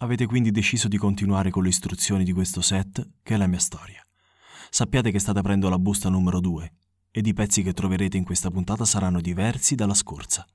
Avete 0.00 0.26
quindi 0.26 0.50
deciso 0.50 0.88
di 0.88 0.98
continuare 0.98 1.48
con 1.48 1.62
le 1.62 1.70
istruzioni 1.70 2.22
di 2.22 2.32
questo 2.32 2.60
set, 2.60 3.12
che 3.22 3.34
è 3.34 3.36
la 3.38 3.46
mia 3.46 3.58
storia. 3.58 4.04
Sappiate 4.68 5.10
che 5.10 5.18
state 5.18 5.38
aprendo 5.38 5.70
la 5.70 5.78
busta 5.78 6.10
numero 6.10 6.38
2 6.38 6.72
ed 7.10 7.26
i 7.26 7.32
pezzi 7.32 7.62
che 7.62 7.72
troverete 7.72 8.18
in 8.18 8.24
questa 8.24 8.50
puntata 8.50 8.84
saranno 8.84 9.22
diversi 9.22 9.74
dalla 9.74 9.94
scorsa. 9.94 10.46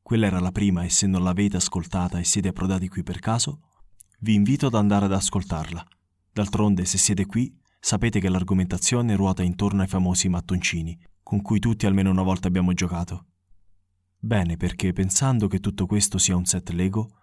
Quella 0.00 0.24
era 0.24 0.40
la 0.40 0.52
prima 0.52 0.84
e 0.84 0.88
se 0.88 1.06
non 1.06 1.22
l'avete 1.22 1.58
ascoltata 1.58 2.18
e 2.18 2.24
siete 2.24 2.48
approdati 2.48 2.88
qui 2.88 3.02
per 3.02 3.18
caso, 3.18 3.60
vi 4.20 4.32
invito 4.32 4.68
ad 4.68 4.74
andare 4.74 5.04
ad 5.04 5.12
ascoltarla. 5.12 5.86
D'altronde, 6.32 6.86
se 6.86 6.96
siete 6.96 7.26
qui, 7.26 7.54
sapete 7.78 8.20
che 8.20 8.30
l'argomentazione 8.30 9.16
ruota 9.16 9.42
intorno 9.42 9.82
ai 9.82 9.88
famosi 9.88 10.30
mattoncini, 10.30 10.98
con 11.22 11.42
cui 11.42 11.58
tutti 11.58 11.84
almeno 11.84 12.10
una 12.10 12.22
volta 12.22 12.48
abbiamo 12.48 12.72
giocato. 12.72 13.26
Bene, 14.18 14.56
perché 14.56 14.94
pensando 14.94 15.46
che 15.46 15.60
tutto 15.60 15.84
questo 15.84 16.16
sia 16.16 16.36
un 16.36 16.46
set 16.46 16.70
Lego, 16.70 17.18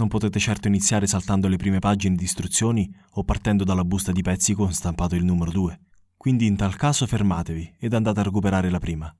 non 0.00 0.08
potete 0.08 0.38
certo 0.38 0.66
iniziare 0.66 1.06
saltando 1.06 1.46
le 1.46 1.58
prime 1.58 1.78
pagine 1.78 2.16
di 2.16 2.24
istruzioni 2.24 2.90
o 3.12 3.22
partendo 3.22 3.64
dalla 3.64 3.84
busta 3.84 4.12
di 4.12 4.22
pezzi 4.22 4.54
con 4.54 4.72
stampato 4.72 5.14
il 5.14 5.24
numero 5.24 5.50
2. 5.50 5.78
Quindi 6.16 6.46
in 6.46 6.56
tal 6.56 6.74
caso 6.74 7.06
fermatevi 7.06 7.74
ed 7.78 7.92
andate 7.92 8.20
a 8.20 8.22
recuperare 8.22 8.70
la 8.70 8.78
prima. 8.78 9.14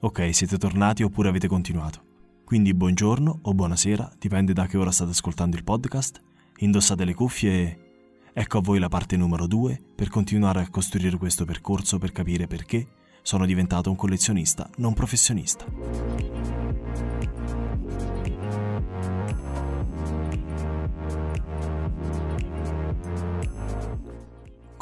Ok, 0.00 0.34
siete 0.34 0.58
tornati 0.58 1.02
oppure 1.02 1.30
avete 1.30 1.48
continuato. 1.48 2.04
Quindi 2.44 2.74
buongiorno 2.74 3.38
o 3.42 3.54
buonasera, 3.54 4.12
dipende 4.18 4.52
da 4.52 4.66
che 4.66 4.76
ora 4.76 4.90
state 4.90 5.12
ascoltando 5.12 5.56
il 5.56 5.64
podcast, 5.64 6.20
indossate 6.58 7.04
le 7.04 7.14
cuffie 7.14 7.50
e... 7.52 7.80
Ecco 8.34 8.58
a 8.58 8.60
voi 8.60 8.78
la 8.78 8.88
parte 8.88 9.16
numero 9.16 9.46
2 9.46 9.80
per 9.96 10.10
continuare 10.10 10.60
a 10.60 10.68
costruire 10.68 11.16
questo 11.16 11.46
percorso 11.46 11.96
per 11.96 12.12
capire 12.12 12.46
perché 12.46 12.86
sono 13.22 13.46
diventato 13.46 13.88
un 13.88 13.96
collezionista 13.96 14.68
non 14.76 14.92
professionista. 14.92 16.65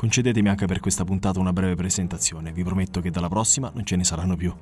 Concedetemi 0.05 0.51
anche 0.51 0.67
per 0.67 0.81
questa 0.81 1.03
puntata 1.03 1.41
una 1.41 1.55
breve 1.55 1.77
presentazione, 1.77 2.53
vi 2.53 2.63
prometto 2.63 3.01
che 3.01 3.11
dalla 3.11 3.31
prossima 3.31 3.71
non 3.75 3.87
ce 3.87 3.97
ne 3.97 4.05
saranno 4.05 4.37
più. 4.37 4.55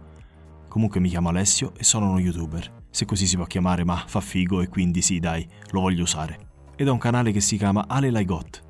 Comunque 0.68 1.00
mi 1.00 1.08
chiamo 1.08 1.30
Alessio 1.30 1.72
e 1.76 1.82
sono 1.82 2.10
uno 2.10 2.20
youtuber, 2.20 2.84
se 2.90 3.04
così 3.06 3.26
si 3.26 3.34
può 3.34 3.44
chiamare, 3.46 3.82
ma 3.82 4.04
fa 4.06 4.20
figo 4.20 4.60
e 4.60 4.68
quindi 4.68 5.02
sì, 5.02 5.18
dai, 5.18 5.44
lo 5.72 5.80
voglio 5.80 6.04
usare. 6.04 6.38
Ed 6.76 6.86
ho 6.86 6.92
un 6.92 7.00
canale 7.00 7.32
che 7.32 7.40
si 7.40 7.56
chiama 7.56 7.86
Ale 7.88 8.10
Laigot, 8.10 8.62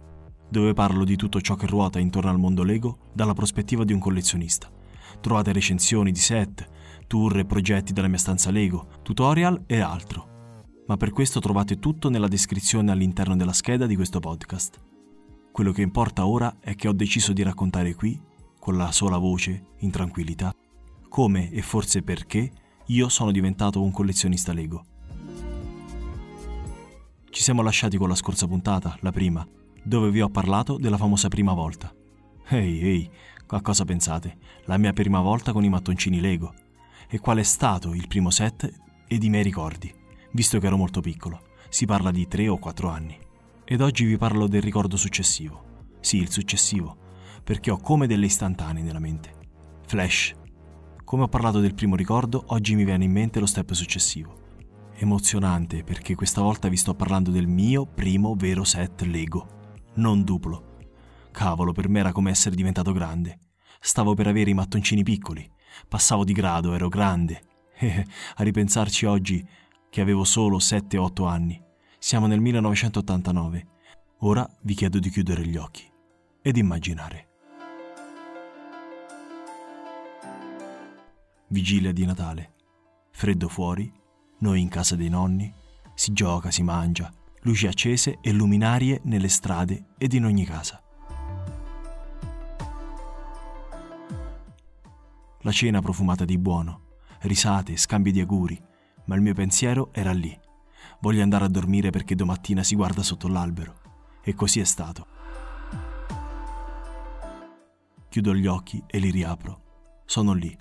dove 0.49 0.73
parlo 0.73 1.05
di 1.05 1.15
tutto 1.15 1.43
ciò 1.43 1.57
che 1.57 1.67
ruota 1.67 1.99
intorno 1.99 2.31
al 2.31 2.39
mondo 2.39 2.63
Lego 2.63 3.11
dalla 3.13 3.35
prospettiva 3.35 3.85
di 3.85 3.93
un 3.93 3.99
collezionista. 3.99 4.71
Trovate 5.21 5.53
recensioni 5.53 6.11
di 6.11 6.21
set, 6.21 6.67
tour 7.07 7.37
e 7.37 7.45
progetti 7.45 7.93
della 7.93 8.09
mia 8.09 8.17
stanza 8.17 8.51
Lego, 8.51 8.89
tutorial 9.03 9.65
e 9.67 9.79
altro. 9.79 10.65
Ma 10.87 10.97
per 10.97 11.11
questo 11.11 11.39
trovate 11.39 11.79
tutto 11.79 12.09
nella 12.09 12.29
descrizione 12.29 12.91
all'interno 12.91 13.37
della 13.37 13.53
scheda 13.53 13.85
di 13.85 13.95
questo 13.95 14.21
podcast. 14.21 14.92
Quello 15.53 15.73
che 15.73 15.83
importa 15.83 16.27
ora 16.27 16.57
è 16.61 16.75
che 16.75 16.89
ho 16.89 16.95
deciso 16.95 17.35
di 17.35 17.43
raccontare 17.43 17.95
qui, 17.95 18.19
con 18.59 18.79
la 18.79 18.91
sola 18.91 19.19
voce, 19.19 19.67
in 19.81 19.91
tranquillità, 19.91 20.55
come 21.11 21.51
e 21.51 21.61
forse 21.61 22.01
perché 22.01 22.51
io 22.87 23.09
sono 23.11 23.31
diventato 23.31 23.83
un 23.83 23.91
collezionista 23.91 24.55
Lego. 24.55 24.83
Ci 27.29 27.43
siamo 27.43 27.61
lasciati 27.61 27.99
con 27.99 28.09
la 28.09 28.15
scorsa 28.15 28.47
puntata, 28.47 28.97
la 29.01 29.13
prima, 29.13 29.47
dove 29.85 30.11
vi 30.11 30.23
ho 30.23 30.31
parlato 30.31 30.79
della 30.79 30.97
famosa 30.97 31.29
prima 31.29 31.53
volta. 31.53 31.95
Ehi, 32.49 32.81
ehi, 32.81 33.11
a 33.47 33.61
cosa 33.61 33.85
pensate? 33.85 34.39
La 34.65 34.79
mia 34.79 34.95
prima 34.95 35.21
volta 35.21 35.53
con 35.53 35.65
i 35.65 35.69
mattoncini 35.69 36.19
Lego. 36.21 36.55
E 37.07 37.19
qual 37.19 37.37
è 37.37 37.43
stato 37.43 37.93
il 37.93 38.09
primo 38.09 38.31
set 38.31 38.73
ed 39.07 39.23
i 39.23 39.29
miei 39.29 39.43
ricordi, 39.43 39.93
visto 40.33 40.59
che 40.59 40.67
ero 40.67 40.79
molto 40.79 41.03
piccolo. 41.03 41.43
Si 41.69 41.85
parla 41.85 42.11
di 42.11 42.27
3 42.27 42.49
o 42.49 42.57
4 42.57 42.89
anni. 42.89 43.19
Ed 43.73 43.81
oggi 43.81 44.05
vi 44.05 44.19
parlo 44.19 44.49
del 44.49 44.61
ricordo 44.61 44.99
successivo. 44.99 45.87
Sì, 46.01 46.19
il 46.19 46.31
successivo, 46.31 46.95
perché 47.43 47.71
ho 47.71 47.79
come 47.79 48.07
delle 48.07 48.27
istantanee 48.27 48.83
nella 48.83 48.99
mente. 48.99 49.33
Flash. 49.87 50.35
Come 51.03 51.23
ho 51.23 51.29
parlato 51.29 51.59
del 51.59 51.73
primo 51.73 51.97
ricordo, 51.97 52.45
oggi 52.49 52.75
mi 52.75 52.85
viene 52.85 53.05
in 53.05 53.13
mente 53.13 53.41
lo 53.41 53.47
step 53.47 53.73
successivo. 53.73 54.59
Emozionante 54.97 55.85
perché 55.85 56.15
questa 56.15 56.43
volta 56.43 56.69
vi 56.69 56.77
sto 56.77 56.95
parlando 56.95 57.31
del 57.31 57.47
mio 57.47 57.87
primo 57.87 58.35
vero 58.35 58.63
set 58.63 59.01
Lego, 59.05 59.73
non 59.95 60.23
duplo. 60.23 60.77
Cavolo, 61.31 61.73
per 61.73 61.89
me 61.89 62.01
era 62.01 62.13
come 62.13 62.31
essere 62.31 62.55
diventato 62.55 62.93
grande. 62.93 63.39
Stavo 63.81 64.13
per 64.13 64.27
avere 64.27 64.51
i 64.51 64.55
mattoncini 64.55 65.03
piccoli, 65.03 65.51
passavo 65.89 66.25
di 66.25 66.35
grado, 66.35 66.75
ero 66.75 66.89
grande. 66.89 67.43
A 68.37 68.43
ripensarci 68.43 69.07
oggi, 69.07 69.43
che 69.89 70.03
avevo 70.03 70.25
solo 70.25 70.59
7-8 70.59 71.27
anni, 71.27 71.71
siamo 72.03 72.27
nel 72.27 72.41
1989. 72.41 73.67
Ora 74.23 74.45
vi 74.63 74.75
chiedo 74.75 74.99
di 74.99 75.09
chiudere 75.09 75.47
gli 75.47 75.57
occhi 75.57 75.89
ed 76.43 76.57
immaginare. 76.57 77.29
Vigilia 81.47 81.93
di 81.93 82.05
Natale. 82.05 82.55
Freddo 83.13 83.49
fuori, 83.49 83.91
noi 84.39 84.61
in 84.61 84.69
casa 84.69 84.97
dei 84.97 85.09
nonni, 85.09 85.55
si 85.95 86.13
gioca, 86.13 86.51
si 86.51 86.65
mangia, 86.65 87.09
luci 87.43 87.69
accese 87.69 88.19
e 88.21 88.33
luminarie 88.33 89.01
nelle 89.05 89.29
strade 89.29 89.91
ed 89.97 90.13
in 90.13 90.25
ogni 90.25 90.45
casa. 90.45 90.83
La 95.43 95.53
cena 95.53 95.81
profumata 95.81 96.25
di 96.25 96.37
buono, 96.37 96.97
risate, 97.21 97.77
scambi 97.77 98.11
di 98.11 98.19
auguri, 98.19 98.61
ma 99.05 99.15
il 99.15 99.21
mio 99.21 99.35
pensiero 99.35 99.91
era 99.93 100.11
lì, 100.11 100.37
Voglio 101.03 101.25
andare 101.25 101.45
a 101.45 101.49
dormire 101.49 101.91
perché 101.91 102.15
domattina 102.15 102.63
si 102.63 102.77
guarda 102.77 103.03
sotto 103.03 103.27
l'albero. 103.27 103.81
E 104.23 104.35
così 104.35 104.61
è 104.61 104.65
stato. 104.65 105.07
Chiudo 108.09 108.33
gli 108.33 108.47
occhi 108.47 108.81
e 108.87 109.01
li 109.01 109.11
riapro. 109.11 110.03
Sono 110.05 110.33
lì, 110.33 110.57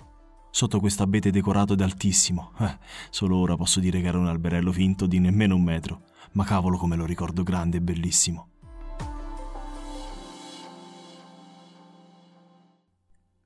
sotto 0.50 0.80
questo 0.80 1.04
abete 1.04 1.30
decorato 1.30 1.74
ed 1.74 1.80
altissimo. 1.80 2.50
Eh, 2.58 2.76
solo 3.10 3.36
ora 3.36 3.54
posso 3.54 3.78
dire 3.78 4.00
che 4.00 4.08
era 4.08 4.18
un 4.18 4.26
alberello 4.26 4.72
finto 4.72 5.06
di 5.06 5.20
nemmeno 5.20 5.54
un 5.54 5.62
metro, 5.62 6.06
ma 6.32 6.42
cavolo 6.42 6.76
come 6.76 6.96
lo 6.96 7.06
ricordo 7.06 7.44
grande 7.44 7.76
e 7.76 7.80
bellissimo. 7.80 8.48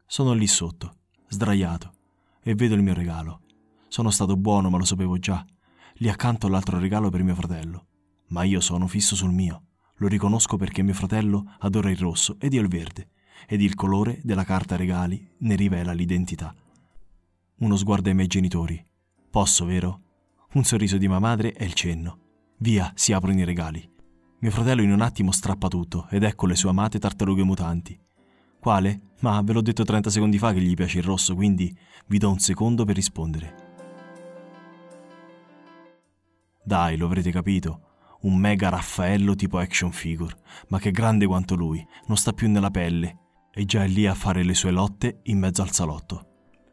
Sono 0.06 0.32
lì 0.32 0.46
sotto, 0.46 0.94
sdraiato, 1.28 1.92
e 2.42 2.54
vedo 2.54 2.74
il 2.74 2.82
mio 2.82 2.94
regalo. 2.94 3.42
Sono 3.88 4.10
stato 4.10 4.34
buono, 4.38 4.70
ma 4.70 4.78
lo 4.78 4.84
sapevo 4.86 5.18
già 5.18 5.44
lì 5.98 6.08
accanto 6.08 6.48
l'altro 6.48 6.78
regalo 6.78 7.10
per 7.10 7.22
mio 7.22 7.34
fratello. 7.34 7.86
Ma 8.28 8.42
io 8.42 8.60
sono 8.60 8.86
fisso 8.86 9.14
sul 9.14 9.32
mio. 9.32 9.62
Lo 9.96 10.08
riconosco 10.08 10.56
perché 10.56 10.82
mio 10.82 10.94
fratello 10.94 11.54
adora 11.60 11.90
il 11.90 11.96
rosso 11.96 12.36
ed 12.38 12.52
io 12.52 12.60
il 12.60 12.68
verde, 12.68 13.08
ed 13.46 13.62
il 13.62 13.74
colore 13.74 14.20
della 14.22 14.44
carta 14.44 14.76
regali 14.76 15.26
ne 15.38 15.54
rivela 15.54 15.92
l'identità. 15.92 16.54
Uno 17.58 17.76
sguardo 17.76 18.08
ai 18.08 18.14
miei 18.14 18.26
genitori. 18.26 18.84
Posso, 19.30 19.64
vero? 19.64 20.00
Un 20.54 20.64
sorriso 20.64 20.98
di 20.98 21.08
mia 21.08 21.18
madre 21.18 21.52
e 21.54 21.64
il 21.64 21.72
cenno. 21.72 22.18
Via, 22.58 22.92
si 22.94 23.12
aprono 23.12 23.38
i 23.38 23.44
regali. 23.44 23.88
Mio 24.38 24.50
fratello 24.50 24.82
in 24.82 24.92
un 24.92 25.00
attimo 25.00 25.32
strappa 25.32 25.68
tutto 25.68 26.08
ed 26.10 26.22
ecco 26.22 26.46
le 26.46 26.56
sue 26.56 26.68
amate 26.68 26.98
tartarughe 26.98 27.42
mutanti. 27.42 27.98
Quale? 28.60 29.12
Ma 29.20 29.40
ve 29.42 29.52
l'ho 29.54 29.62
detto 29.62 29.84
30 29.84 30.10
secondi 30.10 30.38
fa 30.38 30.52
che 30.52 30.60
gli 30.60 30.74
piace 30.74 30.98
il 30.98 31.04
rosso, 31.04 31.34
quindi 31.34 31.74
vi 32.06 32.18
do 32.18 32.30
un 32.30 32.38
secondo 32.38 32.84
per 32.84 32.96
rispondere. 32.96 33.65
Dai, 36.66 36.96
lo 36.96 37.06
avrete 37.06 37.30
capito. 37.30 38.16
Un 38.22 38.36
mega 38.36 38.70
Raffaello 38.70 39.36
tipo 39.36 39.58
action 39.58 39.92
figure, 39.92 40.36
ma 40.66 40.80
che 40.80 40.90
grande 40.90 41.24
quanto 41.24 41.54
lui, 41.54 41.86
non 42.08 42.16
sta 42.16 42.32
più 42.32 42.50
nella 42.50 42.72
pelle 42.72 43.18
e 43.52 43.64
già 43.64 43.84
è 43.84 43.86
lì 43.86 44.04
a 44.04 44.14
fare 44.14 44.42
le 44.42 44.52
sue 44.52 44.72
lotte 44.72 45.20
in 45.26 45.38
mezzo 45.38 45.62
al 45.62 45.70
salotto. 45.70 46.26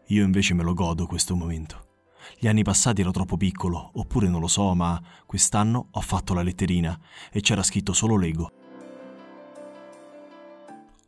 Io 0.07 0.23
invece 0.23 0.55
me 0.55 0.63
lo 0.63 0.73
godo 0.73 1.05
questo 1.05 1.35
momento. 1.35 2.07
Gli 2.39 2.47
anni 2.47 2.63
passati 2.63 3.01
ero 3.01 3.11
troppo 3.11 3.37
piccolo, 3.37 3.91
oppure 3.93 4.27
non 4.29 4.41
lo 4.41 4.47
so, 4.47 4.73
ma 4.73 4.99
quest'anno 5.27 5.89
ho 5.91 6.01
fatto 6.01 6.33
la 6.33 6.41
letterina 6.41 6.99
e 7.31 7.41
c'era 7.41 7.61
scritto 7.61 7.93
solo 7.93 8.17
Lego. 8.17 8.51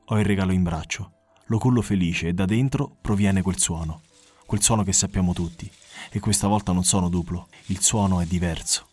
Ho 0.05 0.19
il 0.19 0.25
regalo 0.25 0.51
in 0.51 0.61
braccio, 0.61 1.11
lo 1.47 1.57
cullo 1.57 1.81
felice 1.81 2.27
e 2.27 2.33
da 2.33 2.45
dentro 2.45 2.97
proviene 3.01 3.41
quel 3.41 3.57
suono, 3.57 4.01
quel 4.45 4.61
suono 4.61 4.83
che 4.83 4.93
sappiamo 4.93 5.33
tutti, 5.33 5.69
e 6.11 6.19
questa 6.19 6.47
volta 6.47 6.71
non 6.71 6.83
sono 6.83 7.09
duplo, 7.09 7.47
il 7.67 7.81
suono 7.81 8.21
è 8.21 8.25
diverso. 8.25 8.87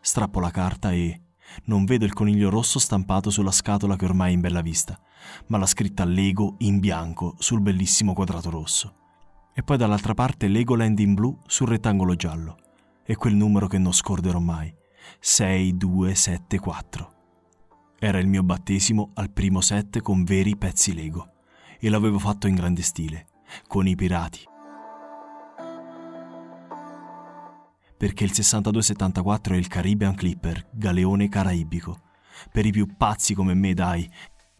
Strappo 0.00 0.40
la 0.40 0.50
carta 0.50 0.90
e 0.92 1.20
non 1.64 1.84
vedo 1.84 2.04
il 2.04 2.12
coniglio 2.12 2.50
rosso 2.50 2.78
stampato 2.78 3.30
sulla 3.30 3.50
scatola 3.52 3.96
che 3.96 4.04
ormai 4.04 4.30
è 4.30 4.34
in 4.34 4.40
bella 4.40 4.62
vista, 4.62 4.98
ma 5.46 5.58
la 5.58 5.66
scritta 5.66 6.04
Lego 6.04 6.54
in 6.58 6.80
bianco 6.80 7.36
sul 7.38 7.60
bellissimo 7.60 8.14
quadrato 8.14 8.50
rosso. 8.50 8.94
E 9.54 9.62
poi 9.62 9.76
dall'altra 9.76 10.14
parte 10.14 10.48
Legoland 10.48 10.98
in 10.98 11.14
blu 11.14 11.38
sul 11.46 11.68
rettangolo 11.68 12.14
giallo. 12.14 12.56
E 13.04 13.16
quel 13.16 13.34
numero 13.34 13.66
che 13.66 13.78
non 13.78 13.92
scorderò 13.92 14.38
mai. 14.38 14.72
6274. 15.18 17.12
Era 17.98 18.18
il 18.18 18.28
mio 18.28 18.42
battesimo 18.44 19.10
al 19.14 19.30
primo 19.30 19.60
set 19.60 20.00
con 20.00 20.22
veri 20.24 20.56
pezzi 20.56 20.94
Lego 20.94 21.37
e 21.78 21.88
l'avevo 21.88 22.18
fatto 22.18 22.46
in 22.46 22.54
grande 22.54 22.82
stile 22.82 23.26
con 23.66 23.86
i 23.86 23.94
pirati. 23.94 24.56
perché 27.98 28.22
il 28.22 28.32
6274 28.32 29.54
è 29.54 29.56
il 29.58 29.66
Caribbean 29.66 30.14
Clipper, 30.14 30.68
galeone 30.70 31.28
caraibico. 31.28 32.02
Per 32.50 32.64
i 32.64 32.70
più 32.70 32.96
pazzi 32.96 33.34
come 33.34 33.54
me, 33.54 33.74
dai, 33.74 34.08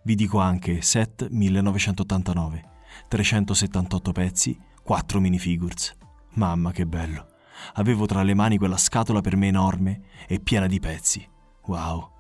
vi 0.03 0.17
dico 0.17 0.41
anche 0.41 0.83
set 0.83 1.29
1989, 1.31 2.65
378 3.07 4.13
pezzi, 4.13 4.59
4 4.83 5.21
minifigures. 5.21 5.97
Mamma 6.35 6.73
che 6.73 6.85
bello! 6.85 7.37
Avevo 7.75 8.07
tra 8.07 8.23
le 8.25 8.35
mani 8.35 8.59
quella 8.59 8.77
scatola 8.77 9.21
per 9.21 9.37
me 9.37 9.47
enorme 9.47 10.01
e 10.27 10.41
piena 10.41 10.67
di 10.67 10.81
pezzi. 10.81 11.27
Wow! 11.67 12.18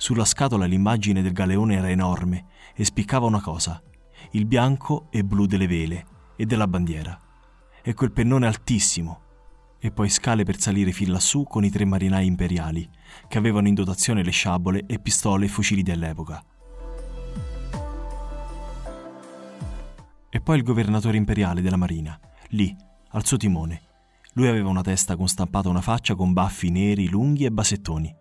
Sulla 0.00 0.24
scatola 0.24 0.64
l'immagine 0.64 1.20
del 1.20 1.34
galeone 1.34 1.76
era 1.76 1.90
enorme 1.90 2.46
e 2.74 2.86
spiccava 2.86 3.26
una 3.26 3.42
cosa, 3.42 3.82
il 4.30 4.46
bianco 4.46 5.08
e 5.10 5.22
blu 5.22 5.44
delle 5.44 5.66
vele 5.66 6.06
e 6.36 6.46
della 6.46 6.66
bandiera 6.66 7.20
e 7.82 7.92
quel 7.92 8.10
pennone 8.10 8.46
altissimo, 8.46 9.20
e 9.78 9.90
poi 9.90 10.08
scale 10.08 10.42
per 10.42 10.58
salire 10.58 10.92
fin 10.92 11.12
lassù 11.12 11.42
con 11.44 11.66
i 11.66 11.70
tre 11.70 11.84
marinai 11.84 12.26
imperiali, 12.26 12.88
che 13.28 13.36
avevano 13.36 13.68
in 13.68 13.74
dotazione 13.74 14.24
le 14.24 14.30
sciabole 14.30 14.84
e 14.86 14.98
pistole 15.00 15.44
e 15.44 15.48
fucili 15.48 15.82
dell'epoca. 15.82 16.42
E 20.30 20.40
poi 20.40 20.56
il 20.56 20.62
governatore 20.62 21.18
imperiale 21.18 21.60
della 21.60 21.76
marina, 21.76 22.18
lì, 22.48 22.74
al 23.10 23.26
suo 23.26 23.36
timone. 23.36 23.82
Lui 24.32 24.48
aveva 24.48 24.70
una 24.70 24.80
testa 24.80 25.14
con 25.14 25.28
stampata 25.28 25.68
una 25.68 25.82
faccia 25.82 26.14
con 26.14 26.32
baffi 26.32 26.70
neri, 26.70 27.06
lunghi 27.06 27.44
e 27.44 27.50
basettoni. 27.50 28.19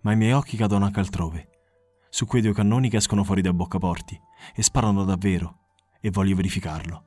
Ma 0.00 0.12
i 0.12 0.16
miei 0.16 0.32
occhi 0.32 0.56
cadono 0.56 0.84
anche 0.84 1.00
altrove, 1.00 1.48
su 2.08 2.26
quei 2.26 2.40
due 2.40 2.54
cannoni 2.54 2.88
che 2.88 2.96
escono 2.98 3.24
fuori 3.24 3.42
dai 3.42 3.52
boccaporti 3.52 4.18
e 4.54 4.62
sparano 4.62 5.04
davvero, 5.04 5.58
e 6.00 6.10
voglio 6.10 6.36
verificarlo. 6.36 7.04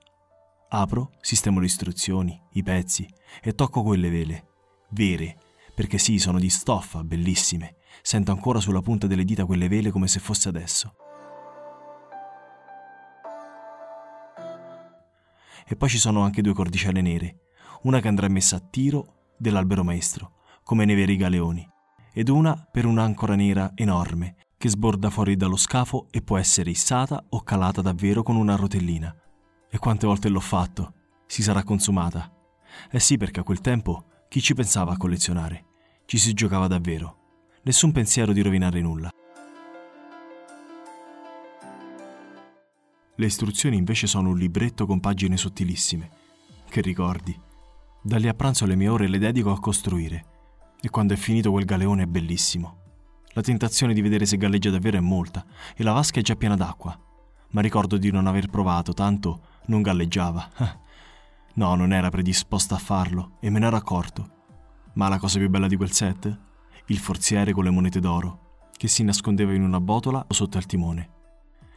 Apro, 0.70 1.12
sistemo 1.22 1.60
le 1.60 1.66
istruzioni, 1.66 2.40
i 2.52 2.64
pezzi 2.64 3.08
e 3.42 3.56
tocco 3.56 3.84
quelle 3.84 4.10
vele. 4.10 4.48
Vere, 4.90 5.38
perché 5.74 5.98
sì, 5.98 6.18
sono 6.18 6.40
di 6.40 6.50
stoffa, 6.50 7.04
bellissime. 7.04 7.76
Sento 8.02 8.32
ancora 8.32 8.60
sulla 8.60 8.82
punta 8.82 9.08
delle 9.08 9.26
dita 9.26 9.46
quelle 9.46 9.68
vele 9.68 9.92
come 9.92 10.08
se 10.08 10.20
fosse 10.20 10.50
adesso. 10.50 10.96
E 15.66 15.76
poi 15.76 15.90
ci 15.90 15.98
sono 15.98 16.22
anche 16.22 16.42
due 16.42 16.54
cordicelle 16.54 17.02
nere, 17.02 17.40
una 17.84 18.02
che 18.02 18.08
andrà 18.08 18.28
messa 18.28 18.58
a 18.58 18.60
tiro 18.60 19.34
dell'albero 19.38 19.84
maestro, 19.84 20.40
come 20.64 20.86
nei 20.86 20.96
veri 20.96 21.16
galeoni, 21.16 21.71
ed 22.14 22.30
una 22.30 22.56
per 22.56 22.86
un'ancora 22.86 23.36
nera 23.36 23.72
enorme 23.76 24.36
che 24.62 24.70
sborda 24.70 25.10
fuori 25.10 25.36
dallo 25.36 25.58
scafo 25.58 26.08
e 26.12 26.22
può 26.22 26.38
essere 26.38 26.70
issata 26.70 27.26
o 27.30 27.42
calata 27.42 27.82
davvero 27.82 28.22
con 28.22 28.36
una 28.36 28.56
rotellina. 28.56 29.12
E 29.68 29.80
quante 29.80 30.06
volte 30.06 30.30
l'ho 30.30 30.40
fatto? 30.40 30.94
Si 31.26 31.42
sarà 31.42 31.64
consumata. 31.64 32.32
Eh 32.92 33.00
sì, 33.00 33.18
perché 33.18 33.40
a 33.40 33.44
quel 33.44 33.60
tempo 33.60 34.06
chi 34.30 34.40
ci 34.40 34.54
pensava 34.54 34.92
a 34.92 34.98
collezionare? 34.98 35.66
Ci 36.06 36.20
si 36.20 36.34
giocava 36.34 36.68
davvero. 36.68 37.18
Nessun 37.64 37.92
pensiero 37.92 38.34
di 38.34 38.42
rovinare 38.42 38.82
nulla. 38.82 39.10
Le 43.16 43.26
istruzioni 43.26 43.78
invece 43.78 44.06
sono 44.06 44.30
un 44.30 44.38
libretto 44.38 44.86
con 44.86 45.00
pagine 45.00 45.38
sottilissime. 45.38 46.10
Che 46.70 46.82
ricordi. 46.82 47.36
Da 48.04 48.18
a 48.18 48.34
pranzo 48.36 48.66
le 48.68 48.76
mie 48.76 48.90
ore 48.90 49.08
le 49.08 49.18
dedico 49.18 49.52
a 49.52 49.60
costruire. 49.60 50.31
E 50.82 50.90
quando 50.90 51.14
è 51.14 51.18
finito 51.18 51.52
quel 51.52 51.66
galeone 51.66 52.04
è 52.04 52.08
bellissimo. 52.08 52.80
La 53.34 53.42
tentazione 53.42 53.94
di 53.94 54.02
vedere 54.02 54.26
se 54.26 54.38
galleggia 54.38 54.72
davvero 54.72 54.98
è 54.98 55.02
molta 55.02 55.46
e 55.76 55.84
la 55.84 55.94
vasca 55.94 56.20
è 56.20 56.24
già 56.24 56.36
piena 56.36 56.56
d'acqua. 56.56 56.98
Ma 57.52 57.62
ricordo 57.62 57.98
di 57.98 58.12
non 58.12 58.28
aver 58.28 58.48
provato, 58.48 58.94
tanto 58.94 59.42
non 59.68 59.82
galleggiava. 59.82 60.50
No, 61.54 61.76
non 61.76 61.92
era 61.92 62.10
predisposta 62.10 62.76
a 62.76 62.80
farlo 62.80 63.38
e 63.42 63.50
me 63.50 63.60
ne 63.60 63.66
ero 63.66 63.76
accorto. 63.76 64.30
Ma 64.94 65.10
la 65.10 65.20
cosa 65.20 65.38
più 65.38 65.50
bella 65.50 65.68
di 65.68 65.76
quel 65.76 65.92
set? 65.92 66.40
Il 66.86 66.98
forziere 66.98 67.52
con 67.52 67.66
le 67.66 67.70
monete 67.70 68.00
d'oro, 68.00 68.70
che 68.72 68.88
si 68.88 69.04
nascondeva 69.04 69.54
in 69.54 69.62
una 69.62 69.82
botola 69.82 70.26
o 70.26 70.34
sotto 70.34 70.58
al 70.58 70.66
timone. 70.66 71.10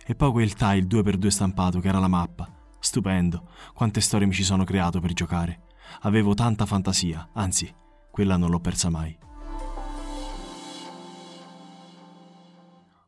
E 0.07 0.15
poi 0.15 0.31
quel 0.31 0.55
tile 0.55 0.87
2x2 0.87 1.27
stampato 1.27 1.81
che 1.81 1.89
era 1.89 1.99
la 1.99 2.07
mappa. 2.07 2.49
Stupendo, 2.79 3.49
quante 3.73 4.00
storie 4.00 4.27
mi 4.27 4.33
ci 4.33 4.45
sono 4.45 4.62
creato 4.62 5.00
per 5.00 5.12
giocare. 5.12 5.62
Avevo 6.03 6.35
tanta 6.35 6.67
fantasia, 6.67 7.31
anzi, 7.33 7.73
quella 8.14 8.37
non 8.37 8.49
l'ho 8.49 8.61
persa 8.61 8.90
mai. 8.90 9.19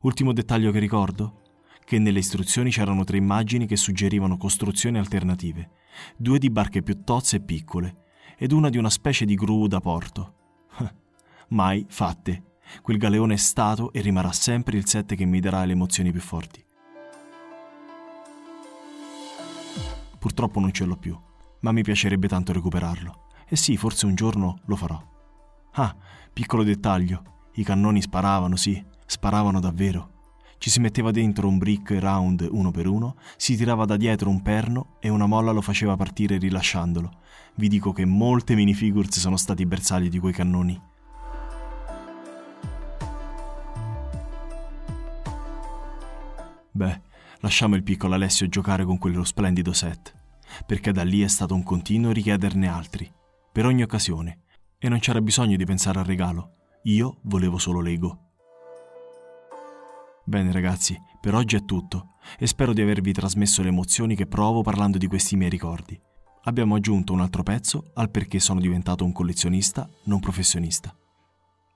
Ultimo 0.01 0.33
dettaglio 0.33 0.73
che 0.73 0.81
ricordo? 0.81 1.43
che 1.85 2.01
nelle 2.01 2.19
istruzioni 2.19 2.71
c'erano 2.71 3.05
tre 3.05 3.17
immagini 3.17 3.65
che 3.65 3.77
suggerivano 3.77 4.37
costruzioni 4.37 4.99
alternative, 4.99 5.71
due 6.17 6.41
di 6.41 6.51
barche 6.51 6.83
più 6.83 7.05
tozze 7.05 7.37
e 7.37 7.41
piccole, 7.41 8.07
ed 8.37 8.51
una 8.51 8.71
di 8.71 8.77
una 8.77 8.91
specie 8.91 9.25
di 9.25 9.37
gru 9.37 9.69
da 9.69 9.79
porto. 9.79 10.35
Mai 11.51 11.87
fatte. 11.89 12.57
Quel 12.83 12.99
galeone 12.99 13.35
è 13.35 13.37
stato 13.37 13.93
e 13.93 14.01
rimarrà 14.01 14.33
sempre 14.33 14.77
il 14.77 14.89
set 14.89 15.15
che 15.15 15.25
mi 15.25 15.39
darà 15.39 15.65
le 15.65 15.75
emozioni 15.75 16.11
più 16.11 16.21
forti. 16.21 16.65
Purtroppo 20.19 20.59
non 20.59 20.73
ce 20.73 20.85
l'ho 20.87 20.97
più, 20.97 21.17
ma 21.61 21.71
mi 21.71 21.83
piacerebbe 21.83 22.27
tanto 22.27 22.53
recuperarlo. 22.53 23.26
E 23.49 23.57
sì, 23.57 23.77
forse 23.77 24.07
un 24.07 24.15
giorno 24.15 24.59
lo 24.65 24.77
farò. 24.77 25.01
Ah, 25.73 25.95
piccolo 26.33 26.63
dettaglio, 26.63 27.49
i 27.55 27.65
cannoni 27.65 28.03
sparavano, 28.03 28.57
sì, 28.57 28.85
sparavano 29.07 29.61
davvero 29.61 30.15
ci 30.59 30.71
si 30.71 30.81
metteva 30.81 31.11
dentro 31.11 31.49
un 31.49 31.59
brick 31.59 31.97
round 31.99 32.47
uno 32.51 32.71
per 32.71 32.87
uno, 32.87 33.17
si 33.37 33.57
tirava 33.57 33.85
da 33.85 33.97
dietro 33.97 34.31
un 34.31 34.43
perno 34.43 34.97
e 35.01 35.09
una 35.09 35.27
molla 35.27 35.53
lo 35.53 35.61
faceva 35.61 35.97
partire 35.97 36.39
rilasciandolo. 36.39 37.21
Vi 37.55 37.69
dico 37.69 37.93
che 37.93 38.05
molte 38.05 38.55
minifigures 38.55 39.19
sono 39.19 39.37
stati 39.37 39.67
bersagli 39.67 40.09
di 40.09 40.19
quei 40.19 40.33
cannoni. 40.33 40.81
Beh, 46.73 47.01
lasciamo 47.41 47.75
il 47.75 47.83
piccolo 47.83 48.15
Alessio 48.15 48.49
giocare 48.49 48.85
con 48.85 48.99
quello 48.99 49.25
splendido 49.25 49.73
set, 49.73 50.15
perché 50.67 50.93
da 50.93 51.05
lì 51.05 51.23
è 51.23 51.29
stato 51.29 51.55
un 51.55 51.63
continuo 51.63 52.13
richiederne 52.13 52.69
altri, 52.69 53.11
per 53.57 53.65
ogni 53.65 53.81
occasione, 53.81 54.41
e 54.77 54.91
non 54.91 54.99
c'era 54.99 55.23
bisogno 55.23 55.57
di 55.57 55.65
pensare 55.65 55.99
al 55.99 56.05
regalo. 56.05 56.57
Io 56.83 57.21
volevo 57.23 57.57
solo 57.57 57.81
Lego. 57.81 58.19
Bene 60.27 60.53
ragazzi, 60.53 60.95
per 61.23 61.35
oggi 61.35 61.57
è 61.57 61.65
tutto 61.65 62.17
e 62.39 62.47
spero 62.47 62.75
di 62.75 62.83
avervi 62.83 63.15
trasmesso 63.15 63.63
le 63.63 63.69
emozioni 63.69 64.15
che 64.15 64.27
provo 64.27 64.61
parlando 64.61 64.99
di 64.99 65.07
questi 65.07 65.37
miei 65.37 65.49
ricordi. 65.49 65.99
Abbiamo 66.43 66.75
aggiunto 66.75 67.15
un 67.15 67.23
altro 67.23 67.43
pezzo 67.43 67.93
al 67.95 68.11
perché 68.11 68.41
sono 68.41 68.61
diventato 68.61 69.07
un 69.07 69.13
collezionista 69.13 69.89
non 70.05 70.21
professionista. 70.21 70.95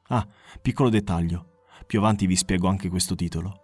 Ah, 0.08 0.28
piccolo 0.60 0.90
dettaglio, 0.90 1.62
più 1.86 2.00
avanti 2.00 2.26
vi 2.26 2.36
spiego 2.36 2.68
anche 2.68 2.90
questo 2.90 3.14
titolo. 3.14 3.58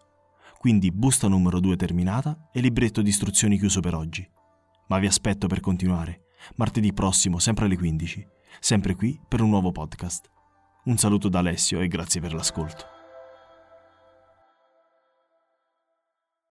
Quindi 0.57 0.91
busta 0.91 1.29
numero 1.29 1.61
2 1.61 1.77
terminata 1.77 2.49
e 2.51 2.61
libretto 2.61 3.03
di 3.03 3.11
istruzioni 3.11 3.59
chiuso 3.59 3.81
per 3.81 3.95
oggi. 3.95 4.27
Ma 4.87 4.99
vi 4.99 5.07
aspetto 5.07 5.49
per 5.49 5.61
continuare, 5.61 6.26
martedì 6.57 6.93
prossimo 6.93 7.39
sempre 7.39 7.67
alle 7.67 7.77
15, 7.77 8.27
sempre 8.61 8.95
qui 8.95 9.21
per 9.27 9.41
un 9.41 9.51
nuovo 9.51 9.73
podcast. 9.73 10.31
Un 10.85 10.97
saluto 10.99 11.29
da 11.29 11.41
Alessio 11.41 11.81
e 11.81 11.89
grazie 11.89 12.21
per 12.21 12.33
l'ascolto. 12.33 12.96